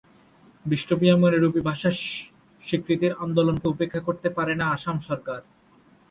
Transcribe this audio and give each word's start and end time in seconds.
বিষ্ণুপ্রিয়া 0.65 1.15
মণিপুরী 1.17 1.61
ভাষা 1.69 1.89
স্বীকৃতির 2.63 3.13
আন্দোলনকে 3.19 3.67
উপেক্ষা 3.67 4.01
করতে 4.07 4.27
পারেনা 4.29 4.65
আসাম 4.67 4.97
সরকার। 4.99 5.39